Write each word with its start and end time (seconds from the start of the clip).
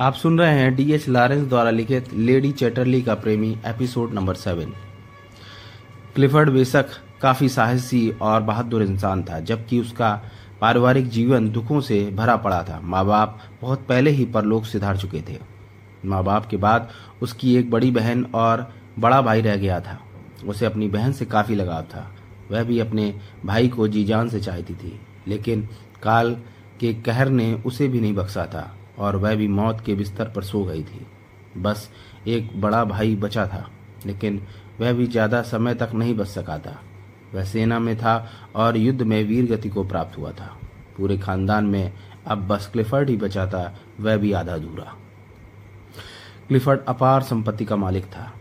आप 0.00 0.14
सुन 0.14 0.38
रहे 0.38 0.54
हैं 0.54 0.74
डी 0.74 0.92
एच 0.92 1.08
लॉरेंस 1.08 1.46
द्वारा 1.48 1.70
लिखित 1.70 2.12
लेडी 2.14 2.50
चैटरली 2.52 3.00
का 3.02 3.14
प्रेमी 3.14 3.50
एपिसोड 3.66 4.12
नंबर 4.14 4.34
सेवन 4.34 4.72
क्लिफर्ड 6.14 6.50
बेशक 6.50 6.90
काफ़ी 7.22 7.48
साहसी 7.48 8.10
और 8.10 8.42
बहादुर 8.42 8.82
इंसान 8.82 9.24
था, 9.24 9.40
जबकि 9.40 9.80
उसका 9.80 10.10
पारिवारिक 10.60 11.08
जीवन 11.08 11.50
दुखों 11.50 11.80
से 11.80 12.10
भरा 12.10 12.36
पड़ा 12.36 12.62
था। 12.62 12.80
माँ 12.80 13.04
बाप 13.06 13.40
बहुत 13.62 13.84
पहले 13.88 14.10
ही 14.10 14.24
परलोक 14.24 14.64
सिधार 14.64 14.96
चुके 14.96 15.22
थे। 15.28 15.38
माँ 16.04 16.22
बाप 16.24 16.46
के 16.46 16.56
बाद 16.56 16.88
उसकी 17.22 17.56
एक 17.56 17.70
बड़ी 17.70 17.90
बहन 17.90 18.24
और 18.34 18.66
बड़ा 18.98 19.20
भाई 19.22 19.40
रह 19.40 19.56
गया 19.56 19.80
था। 19.80 19.98
उसे 20.46 20.66
अपनी 20.66 20.88
बहन 20.88 21.12
से 21.12 21.24
काफ़ी 21.24 21.54
लगाव 21.54 21.82
था। 21.82 22.10
वह 22.50 22.64
भी 22.64 22.80
अपने 22.80 23.14
भाई 23.44 23.68
को 23.68 23.88
जी 23.88 24.04
जान 24.04 24.28
से 24.28 24.40
चाहती 24.40 24.74
थी, 24.74 25.00
लेकिन 25.28 25.68
काल 26.02 26.36
के 26.80 26.94
कहर 26.94 27.28
ने 27.28 27.52
उसे 27.66 27.88
भी 27.88 28.00
नहीं 28.00 28.14
बख्शा 28.14 28.46
था। 28.46 28.74
और 28.98 29.16
वह 29.16 29.34
भी 29.34 29.48
मौत 29.48 29.80
के 29.80 29.94
बिस्तर 29.94 30.28
पर 30.28 30.42
सो 30.42 30.64
गई 30.64 30.82
थी। 30.82 31.06
बस 31.56 31.88
एक 32.28 32.60
बड़ा 32.60 32.84
भाई 32.84 33.14
बचा 33.16 33.46
था, 33.46 33.68
लेकिन 34.06 34.40
वह 34.80 34.92
भी 34.92 35.06
ज़्यादा 35.06 35.42
समय 35.42 35.74
तक 35.74 35.90
नहीं 35.94 36.14
बच 36.16 36.28
सका 36.28 36.58
था। 36.58 36.78
वह 37.34 37.44
सेना 37.44 37.78
में 37.78 37.96
था 37.96 38.14
और 38.56 38.76
युद्ध 38.76 39.02
में 39.02 39.22
वीर 39.24 39.46
गति 39.46 39.68
को 39.68 39.84
प्राप्त 39.84 40.18
हुआ 40.18 40.30
था। 40.32 40.56
पूरे 40.96 41.18
खानदान 41.18 41.64
में 41.64 41.92
अब 42.26 42.46
बस 42.48 42.68
क्लिफर्ड 42.72 43.10
ही 43.10 43.16
बचा 43.16 43.46
था, 43.46 43.74
वह 44.00 44.16
भी 44.16 44.32
आधा 44.32 44.54
अधूरा। 44.54 44.94
क्लिफर्ड 46.48 46.84
अपार 46.88 47.22
संपत्ति 47.22 47.64
का 47.64 47.76
मालिक 47.76 48.04
था। 48.06 48.32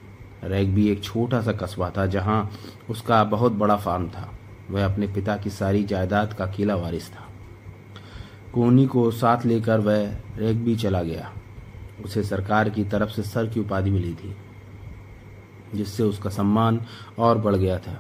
रैगबी 0.44 0.88
एक 0.90 1.04
छोटा 1.04 1.42
सा 1.42 1.52
कस्बा 1.54 1.90
था 1.90 2.06
जहाँ 2.06 2.50
उसका 2.90 3.24
बहुत 3.26 3.52
बड़ा 3.54 3.76
फार्म 3.78 4.08
था। 4.08 4.30
वह 4.72 4.86
अपने 4.86 5.08
पिता 5.08 5.38
की 5.38 5.50
सारी 5.50 5.84
जायदाद 5.84 6.34
का 6.34 6.46
किला 6.48 6.76
वारिस 6.76 7.10
था। 7.10 7.27
कोनी 8.58 8.86
को 8.88 9.10
साथ 9.12 9.46
लेकर 9.46 9.80
वह 9.80 10.06
रैगबी 10.38 10.76
चला 10.76 11.02
गया। 11.04 11.30
उसे 12.06 12.22
सरकार 12.24 12.70
की 12.70 12.84
तरफ़ 12.84 13.10
से 13.10 13.24
सर 13.24 13.48
की 13.48 13.60
उपाधि 13.60 13.90
मिली 13.90 14.14
थी, 14.14 14.34
जिससे 15.76 16.04
उसका 16.04 16.30
सम्मान 16.30 16.80
और 17.20 17.38
बढ़ 17.38 17.56
गया 17.56 17.78
था। 17.80 17.94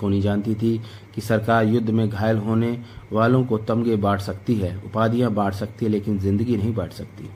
कोनी 0.00 0.20
जानती 0.20 0.54
थी 0.54 0.76
कि 1.14 1.20
सरकार 1.20 1.64
युद्ध 1.64 1.90
में 1.90 2.08
घायल 2.08 2.38
होने 2.38 2.70
वालों 3.12 3.44
को 3.44 3.58
तमगे 3.60 3.96
बांट 3.96 4.20
सकती 4.20 4.54
है, 4.54 4.76
उपाधियाँ 4.76 5.32
बांट 5.32 5.54
सकती 5.54 5.84
है, 5.84 5.90
लेकिन 5.90 6.18
ज़िंदगी 6.18 6.56
नहीं 6.56 6.74
बांट 6.74 6.92
सकती। 6.92 7.28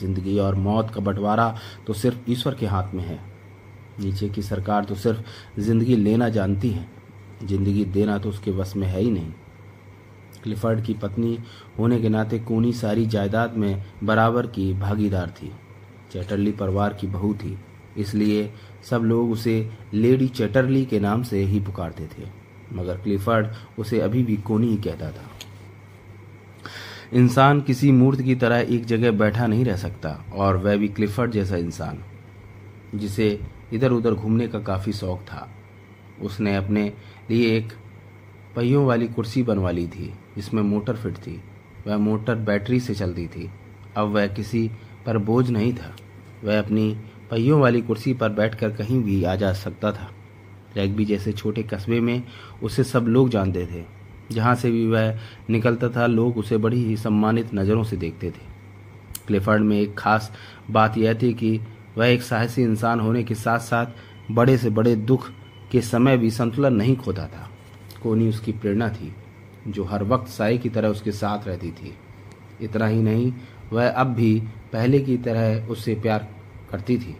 ज़िंदगी 0.00 0.38
और 0.38 0.54
मौत 0.56 0.90
का 0.90 1.00
बंटवारा 1.02 1.54
तो 1.86 1.92
सिर्फ़ 1.94 2.30
ईश्वर 2.30 2.54
के 2.54 2.66
हाथ 2.66 2.94
में 2.94 3.04
है। 3.04 3.20
नीचे 4.00 4.28
की 4.28 4.42
सरकार 4.42 4.84
तो 4.84 4.94
सिर्फ़ 4.96 5.60
ज़िंदगी 5.60 5.96
लेना 5.98 6.28
जानती 6.30 6.70
है। 6.70 6.88
ज़िंदगी 7.44 7.84
देना 7.84 8.18
तो 8.18 8.28
उसके 8.28 8.52
बस 8.52 8.76
में 8.76 8.86
है 8.88 9.00
ही 9.00 9.10
नहीं। 9.10 9.32
क्लिफर्ड 10.42 10.84
की 10.84 10.94
पत्नी 10.94 11.38
होने 11.78 12.00
के 12.00 12.08
नाते 12.08 12.38
कोनी 12.38 12.72
सारी 12.72 13.06
जायदाद 13.06 13.56
में 13.56 13.82
बराबर 14.02 14.46
की 14.46 14.72
भागीदार 14.74 15.30
थी। 15.32 15.50
चैटरली 16.12 16.52
परिवार 16.52 16.94
की 16.94 17.06
बहू 17.06 17.34
थी, 17.34 17.56
इसलिए 17.96 18.52
सब 18.90 19.02
लोग 19.02 19.30
उसे 19.30 19.70
लेडी 19.94 20.28
चैटरली 20.28 20.84
के 20.84 21.00
नाम 21.00 21.22
से 21.22 21.42
ही 21.42 21.60
पुकारते 21.60 22.08
थे, 22.08 22.28
मगर 22.72 22.96
क्लिफर्ड 22.96 23.48
उसे 23.78 24.00
अभी 24.00 24.22
भी 24.22 24.36
कोनी 24.38 24.68
ही 24.68 24.76
कहता 24.76 25.10
था। 25.10 25.30
इंसान 27.12 27.60
किसी 27.60 27.90
मूर्त 27.92 28.20
की 28.22 28.34
तरह 28.34 28.58
एक 28.68 28.84
जगह 28.84 29.10
बैठा 29.12 29.46
नहीं 29.46 29.64
रह 29.64 29.76
सकता, 29.76 30.10
और 30.34 30.56
वह 30.56 30.76
भी 30.76 30.88
क्लिफर्ड 30.88 31.30
जैसा 31.30 31.56
इंसान, 31.56 31.98
जिसे 32.94 33.38
इधर 33.72 33.92
उधर 33.92 34.14
घूमने 34.14 34.48
का 34.48 34.58
काफ़ी 34.60 34.92
शौक 34.92 35.20
था। 35.22 35.48
उसने 36.22 36.54
अपने 36.56 36.92
लिए 37.30 37.56
एक 37.56 37.72
पहियों 38.56 38.86
वाली 38.86 39.08
कुर्सी 39.08 39.42
बनवा 39.42 39.70
ली 39.70 39.86
थी, 39.86 40.14
जिसमें 40.36 40.62
मोटर 40.62 40.96
फिट 40.96 41.14
थी। 41.14 41.42
वह 41.86 41.96
मोटर 41.96 42.34
बैटरी 42.34 42.80
से 42.80 42.94
चलती 42.94 43.26
थी। 43.26 43.50
अब 43.96 44.08
वह 44.08 44.26
किसी 44.26 44.70
पर 45.06 45.18
बोझ 45.18 45.50
नहीं 45.50 45.72
था। 45.72 45.96
वह 46.44 46.58
अपनी 46.58 46.96
पहियों 47.30 47.60
वाली 47.60 47.80
कुर्सी 47.80 48.14
पर 48.14 48.28
बैठकर 48.28 48.70
कहीं 48.70 49.02
भी 49.02 49.24
आ 49.24 49.36
जा 49.36 49.52
सकता 49.52 49.92
था। 49.92 50.10
रैगबी 50.76 51.04
जैसे 51.04 51.32
छोटे 51.32 51.62
कस्बे 51.62 52.00
में 52.00 52.22
उसे 52.62 52.84
सब 52.84 53.04
लोग 53.08 53.28
जानते 53.28 53.66
थे। 53.66 53.84
जहाँ 54.34 54.54
से 54.54 54.70
भी 54.70 54.86
वह 54.86 55.18
निकलता 55.50 55.88
था, 55.88 56.06
लोग 56.06 56.38
उसे 56.38 56.56
बड़ी 56.56 56.84
ही 56.84 56.96
सम्मानित 56.96 57.54
नज़रों 57.54 57.84
से 57.84 57.96
देखते 57.96 58.30
थे। 58.30 58.52
क्लिफर्ड 59.26 59.62
में 59.62 59.80
एक 59.80 59.98
खास 59.98 60.32
बात 60.70 60.98
यह 60.98 61.14
थी 61.14 61.34
कि 61.34 61.60
वह 61.98 62.06
एक 62.06 62.22
साहसी 62.22 62.62
इंसान 62.62 63.00
होने 63.00 63.22
के 63.22 63.34
साथ 63.34 63.58
साथ 63.58 63.86
बड़े 64.30 64.58
से 64.58 64.70
बड़े 64.70 64.96
दुख 64.96 65.30
के 65.70 65.80
समय 65.80 66.16
भी 66.16 66.30
संतुलन 66.30 66.74
नहीं 66.74 66.96
खोता 66.96 67.26
था। 67.26 67.48
कोनी 68.02 68.28
उसकी 68.28 68.52
प्रेरणा 68.52 68.88
थी, 68.88 69.14
जो 69.68 69.84
हर 69.84 70.04
वक्त 70.04 70.28
साई 70.28 70.58
की 70.58 70.68
तरह 70.68 70.88
उसके 70.88 71.12
साथ 71.12 71.48
रहती 71.48 71.70
थी। 71.70 71.94
इतना 72.60 72.86
ही 72.86 73.02
नहीं, 73.02 73.32
वह 73.72 73.88
अब 73.88 74.06
भी 74.06 74.42
पहले 74.72 75.00
की 75.00 75.16
तरह 75.16 75.66
उससे 75.66 75.94
प्यार 75.94 76.28
करती 76.70 76.98
थी। 76.98 77.16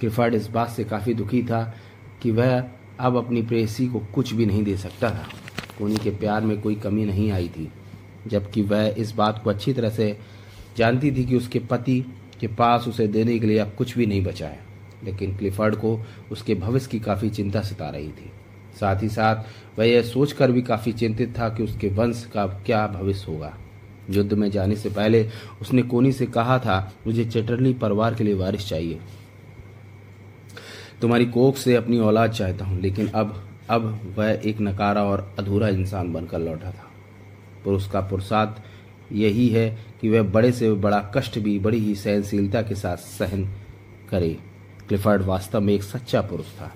क्लिफर्ड 0.00 0.34
इस 0.34 0.48
बात 0.48 0.68
से 0.68 0.84
काफ़ी 0.84 1.14
दुखी 1.14 1.42
था 1.42 1.76
कि 2.22 2.30
वह 2.30 2.64
अब 3.00 3.16
अपनी 3.16 3.42
प्रेसी 3.42 3.88
को 3.88 3.98
कुछ 3.98 4.32
भी 4.32 4.46
नहीं 4.46 4.64
दे 4.64 4.76
सकता 4.76 5.10
था। 5.10 5.28
कोनी 5.78 5.96
के 5.96 6.10
प्यार 6.10 6.40
में 6.40 6.60
कोई 6.60 6.74
कमी 6.74 7.04
नहीं 7.04 7.32
आई 7.32 7.48
थी, 7.48 7.72
जबकि 8.26 8.62
वह 8.62 8.94
इस 8.98 9.12
बात 9.12 9.40
को 9.44 9.50
अच्छी 9.50 9.72
तरह 9.72 9.88
से 9.88 10.18
जानती 10.76 11.12
थी 11.12 11.24
कि 11.24 11.36
उसके 11.36 11.58
पति 11.58 12.04
के 12.40 12.46
पास 12.46 12.88
उसे 12.88 13.06
देने 13.06 13.38
के 13.38 13.46
लिए 13.46 13.58
अब 13.58 13.74
कुछ 13.78 13.98
भी 13.98 14.06
नहीं 14.06 14.24
बचा 14.24 14.46
है। 14.46 14.70
लेकिन 15.04 15.36
क्लिफर्ड 15.36 15.74
को 15.74 16.00
उसके 16.32 16.54
भविष्य 16.54 16.88
की 16.90 17.00
काफ़ी 17.00 17.30
चिंता 17.30 17.60
सता 17.60 17.88
रही 17.88 18.08
थी। 18.08 18.32
साथ 18.74 19.02
ही 19.02 19.08
साथ 19.08 19.78
वह 19.78 19.86
यह 19.86 20.02
सोचकर 20.02 20.52
भी 20.52 20.62
काफ़ी 20.62 20.92
चिंतित 20.92 21.38
था 21.38 21.48
कि 21.48 21.62
उसके 21.62 21.88
वंश 21.88 22.24
का 22.34 22.46
क्या 22.66 22.86
भविष्य 22.86 23.32
होगा। 23.32 23.52
युद्ध 24.10 24.32
में 24.32 24.50
जाने 24.50 24.76
से 24.76 24.90
पहले 24.90 25.28
उसने 25.60 25.82
कोनी 25.82 26.12
से 26.12 26.26
कहा 26.26 26.58
था, 26.58 26.92
मुझे 27.06 27.24
चेटरली 27.24 27.72
परिवार 27.74 28.14
के 28.14 28.24
लिए 28.24 28.34
वारिस 28.34 28.68
चाहिए। 28.68 28.98
तुम्हारी 31.00 31.26
कोख 31.26 31.56
से 31.56 31.74
अपनी 31.76 31.98
औलाद 31.98 32.30
चाहता 32.30 32.64
हूँ, 32.64 32.80
लेकिन 32.80 33.08
अब 33.08 33.46
अब 33.70 34.14
वह 34.16 34.40
एक 34.44 34.60
नकारा 34.60 35.02
और 35.04 35.20
अधूरा 35.38 35.68
इंसान 35.68 36.12
बनकर 36.12 36.38
लौटा 36.38 36.70
था। 36.70 36.90
पुरुष 37.64 37.88
का 37.90 38.00
पुरुषार्थ 38.00 38.62
यही 39.12 39.48
है 39.48 39.68
कि 40.00 40.08
वह 40.08 40.22
बड़े 40.22 40.52
से 40.52 40.72
बड़ा 40.72 41.00
कष्ट 41.14 41.38
भी 41.38 41.58
बड़ी 41.58 41.78
ही 41.78 41.94
सहनशीलता 41.94 42.62
के 42.62 42.74
साथ 42.74 42.96
सहन 42.96 43.44
करे। 44.10 44.36
क्लिफर्ड 44.88 45.22
वास्तव 45.22 45.60
में 45.60 45.72
एक 45.74 45.82
सच्चा 45.82 46.20
पुरुष 46.20 46.46
था। 46.46 46.72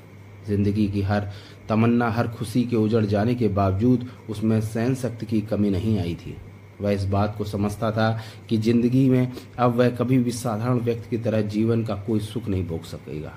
ज़िंदगी 0.48 0.88
की 0.88 1.02
हर 1.02 1.28
तमन्ना, 1.68 2.10
हर 2.10 2.28
खुशी 2.28 2.62
के 2.64 2.76
उजड़ 2.76 3.04
जाने 3.04 3.34
के 3.34 3.48
बावजूद 3.48 4.08
उसमें 4.30 4.60
सहन 4.60 4.94
शक्ति 4.94 5.26
की 5.26 5.40
कमी 5.40 5.70
नहीं 5.70 5.98
आई 5.98 6.14
थी। 6.14 6.36
वह 6.80 6.90
इस 6.90 7.04
बात 7.04 7.34
को 7.38 7.44
समझता 7.44 7.90
था 7.90 8.20
कि 8.48 8.56
ज़िंदगी 8.56 9.08
में 9.10 9.32
अब 9.58 9.74
वह 9.74 9.90
कभी 9.90 10.18
भी 10.18 10.30
साधारण 10.30 10.78
व्यक्ति 10.78 11.16
की 11.16 11.22
तरह 11.22 11.42
जीवन 11.42 11.84
का 11.84 11.94
कोई 11.94 12.20
सुख 12.20 12.48
नहीं 12.48 12.66
भोग 12.66 12.84
सकेगा। 12.84 13.32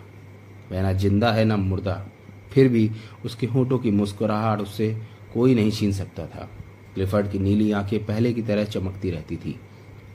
वह 0.71 0.81
ना 0.81 0.93
ज़िंदा 0.93 1.31
है, 1.31 1.45
ना 1.45 1.57
मुर्दा। 1.57 2.05
फिर 2.51 2.67
भी 2.67 2.91
उसके 3.25 3.47
होठों 3.47 3.79
की 3.79 3.91
मुस्कुराहट 3.91 4.61
उससे 4.61 4.97
कोई 5.33 5.55
नहीं 5.55 5.71
छीन 5.71 5.91
सकता 5.91 6.25
था। 6.25 6.49
क्लिफर्ड 6.93 7.31
की 7.31 7.39
नीली 7.39 7.71
आँखें 7.71 8.05
पहले 8.05 8.33
की 8.33 8.41
तरह 8.41 8.63
चमकती 8.63 9.11
रहती 9.11 9.35
थी। 9.35 9.59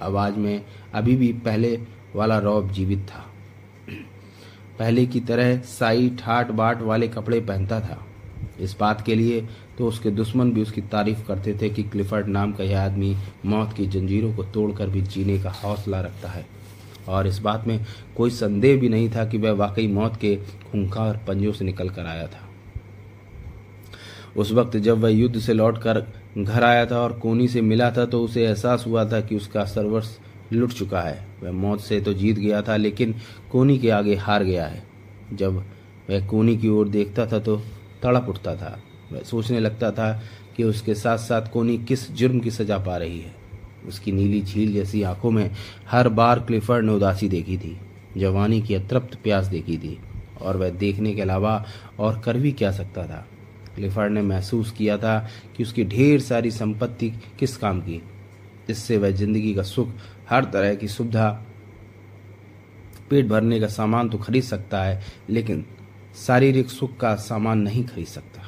आवाज़ 0.03 0.35
में 0.35 0.65
अभी 0.95 1.17
भी 1.17 1.33
पहले 1.33 1.79
वाला 2.17 2.39
रौब 2.39 2.71
जीवित 2.71 2.99
था। 2.99 3.31
पहले 4.78 5.06
की 5.06 5.21
तरह 5.21 5.59
साई 5.60 6.09
ठाट 6.19 6.50
बाट 6.50 6.83
वाले 6.83 7.09
कपड़े 7.09 7.41
पहनता 7.41 7.81
था। 7.81 8.05
इस 8.60 8.77
बात 8.81 9.00
के 9.00 9.15
लिए 9.15 9.41
तो 9.78 9.87
उसके 9.87 10.10
दुश्मन 10.10 10.50
भी 10.53 10.62
उसकी 10.62 10.81
तारीफ़ 10.83 11.27
करते 11.27 11.55
थे 11.62 11.69
कि 11.71 11.83
क्लिफर्ड 11.83 12.28
नाम 12.28 12.53
का 12.53 12.65
यह 12.65 12.81
आदमी 12.81 13.16
मौत 13.47 13.72
की 13.72 13.87
जंजीरों 13.87 14.34
को 14.34 14.44
तोड़कर 14.44 14.87
भी 14.87 15.03
जीने 15.03 15.38
का 15.38 15.50
हौसला 15.55 16.00
रखता 16.00 16.28
है। 16.28 16.47
और 17.09 17.27
इस 17.27 17.38
बात 17.38 17.66
में 17.66 17.84
कोई 18.16 18.31
संदेह 18.31 18.77
भी 18.81 18.88
नहीं 18.88 19.09
था 19.11 19.25
कि 19.25 19.38
वह 19.38 19.53
वाकई 19.53 19.87
मौत 19.87 20.16
के 20.16 20.34
खूंखार 20.72 21.21
पंजों 21.28 21.53
से 21.53 21.65
निकल 21.65 21.88
कर 21.88 22.06
आया 22.06 22.27
था। 22.27 22.49
उस 24.37 24.53
वक्त 24.53 24.77
जब 24.77 24.99
वह 24.99 25.11
युद्ध 25.11 25.38
से 25.38 25.53
लौटकर 25.53 26.06
घर 26.38 26.64
आया 26.64 26.85
था 26.87 27.00
और 27.00 27.12
कोनी 27.12 27.49
से 27.49 27.61
मिला 27.61 27.91
था 27.91 28.05
तो 28.05 28.23
उसे 28.25 28.44
एहसास 28.47 28.85
हुआ 28.87 29.05
था 29.05 29.20
कि 29.20 29.37
उसका 29.37 29.64
सर्वस 29.64 30.19
लुट 30.52 30.72
चुका 30.72 31.00
है। 31.00 31.26
वह 31.43 31.52
मौत 31.52 31.81
से 31.81 32.00
तो 32.00 32.12
जीत 32.14 32.38
गया 32.38 32.62
था, 32.62 32.76
लेकिन 32.76 33.14
कोनी 33.52 33.78
के 33.78 33.90
आगे 33.90 34.14
हार 34.16 34.44
गया 34.44 34.66
है। 34.66 34.82
जब 35.32 35.64
वह 36.10 36.26
कोनी 36.26 36.56
की 36.56 36.69
ओर 36.69 36.88
देखता 36.88 37.26
था 37.26 37.38
तो 37.38 37.56
तड़प 38.02 38.26
उठता 38.28 38.54
था। 38.56 38.78
वह 39.12 39.22
सोचने 39.22 39.60
लगता 39.60 39.90
था 39.90 40.12
कि 40.56 40.64
उसके 40.64 40.94
साथ 40.94 41.19
साथ 41.19 41.50
कोनी 41.52 41.76
किस 41.78 42.10
जुर्म 42.12 42.40
की 42.40 42.50
सजा 42.50 42.78
पा 42.78 42.96
रही 42.96 43.20
है। 43.20 43.34
उसकी 43.88 44.12
नीली 44.12 44.40
झील 44.43 44.72
जैसी 44.72 45.02
आँखों 45.02 45.31
में 45.31 45.50
हर 45.90 46.08
बार 46.08 46.40
क्लिफर्ड 46.40 46.84
ने 46.87 46.93
उदासी 46.93 47.28
देखी 47.28 47.56
थी, 47.58 47.76
जवानी 48.16 48.60
की 48.62 48.75
अतृप्त 48.75 49.14
प्यास 49.14 49.46
देखी 49.46 49.76
थी, 49.78 49.99
और 50.40 50.56
वह 50.56 50.70
देखने 50.70 51.12
के 51.14 51.22
अलावा 51.22 51.64
और 51.99 52.20
कर 52.20 52.37
भी 52.37 52.52
क्या 52.52 52.70
सकता 52.72 53.06
था। 53.06 53.26
क्लिफर्ड 53.75 54.12
ने 54.12 54.22
महसूस 54.22 54.70
किया 54.70 54.96
था 54.99 55.19
कि 55.56 55.62
उसकी 55.62 55.84
ढेर 55.84 56.20
सारी 56.20 56.50
संपत्ति 56.50 57.12
किस 57.38 57.56
काम 57.56 57.81
की। 57.81 58.00
इससे 58.70 58.96
वह 58.96 59.10
ज़िंदगी 59.10 59.54
का 59.54 59.62
सुख 59.62 59.88
हर 60.32 60.44
तरह 60.44 60.75
की 60.75 60.88
सुविधा, 60.88 61.31
पेट 63.11 63.26
भरने 63.26 63.61
का 63.61 63.67
सामान 63.67 64.08
तो 64.08 64.19
खरीद 64.19 64.43
सकता 64.43 64.82
है, 64.82 65.00
लेकिन 65.31 65.64
शारीरिक 66.26 66.70
सुख 66.70 66.96
का 66.96 67.14
सामान 67.14 67.58
नहीं 67.58 67.84
खरीद 67.84 68.06
सकता। 68.06 68.42